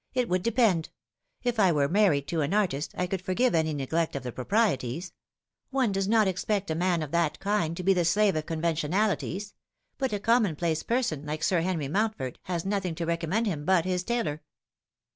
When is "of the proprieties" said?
4.16-5.12